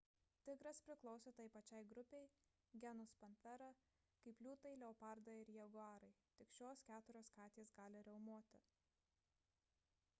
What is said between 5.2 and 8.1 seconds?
ir jaguarai. tik šios keturios katės gali